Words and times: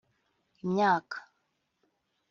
Imyaka 0.63 1.17